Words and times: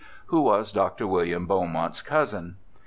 who 0.25 0.41
was 0.41 0.71
Dr. 0.71 1.05
William 1.05 1.45
Beaumont's 1.45 2.01
cousin. 2.01 2.55